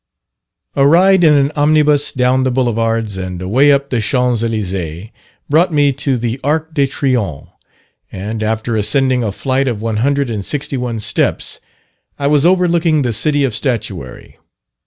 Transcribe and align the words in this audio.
A 0.75 0.87
ride 0.87 1.23
in 1.23 1.35
an 1.35 1.51
omnibus 1.55 2.11
down 2.11 2.41
the 2.41 2.49
Boulevards, 2.49 3.17
and 3.19 3.39
away 3.39 3.71
up 3.71 3.91
the 3.91 4.01
Champs 4.01 4.41
Elysees, 4.41 5.09
brought 5.47 5.71
me 5.71 5.93
to 5.93 6.17
the 6.17 6.39
Arc 6.43 6.73
de 6.73 6.87
Triomphe; 6.87 7.49
and 8.11 8.41
after 8.41 8.75
ascending 8.75 9.23
a 9.23 9.31
flight 9.31 9.67
of 9.67 9.79
one 9.79 9.97
hundred 9.97 10.31
and 10.31 10.43
sixty 10.43 10.75
one 10.75 10.99
steps, 10.99 11.59
I 12.17 12.25
was 12.25 12.47
overlooking 12.47 13.03
the 13.03 13.13
city 13.13 13.43
of 13.43 13.53
statuary. 13.53 14.37